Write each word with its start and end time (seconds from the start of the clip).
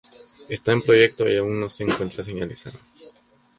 Está 0.49 0.71
en 0.71 0.81
proyecto 0.81 1.29
y 1.29 1.37
aún 1.37 1.59
no 1.59 1.69
se 1.69 1.83
encuentra 1.83 2.23
señalizado. 2.23 2.79